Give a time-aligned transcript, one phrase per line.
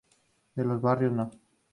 [0.55, 1.29] De los Barrios No.